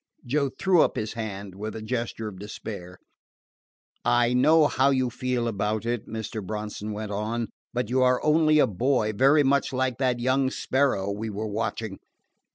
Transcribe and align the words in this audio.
Joe 0.25 0.49
threw 0.57 0.81
up 0.81 0.95
his 0.95 1.13
hand 1.13 1.53
with 1.53 1.75
a 1.75 1.81
gesture 1.83 2.27
of 2.27 2.39
despair. 2.39 2.97
"I 4.03 4.33
know 4.33 4.65
how 4.65 4.89
you 4.89 5.11
feel 5.11 5.47
about 5.47 5.85
it," 5.85 6.07
Mr. 6.07 6.43
Bronson 6.43 6.91
went 6.91 7.11
on; 7.11 7.49
"but 7.71 7.91
you 7.91 8.01
are 8.01 8.19
only 8.23 8.57
a 8.57 8.65
boy, 8.65 9.13
very 9.13 9.43
much 9.43 9.71
like 9.71 9.99
that 9.99 10.19
young 10.19 10.49
sparrow 10.49 11.11
we 11.11 11.29
were 11.29 11.45
watching. 11.47 11.99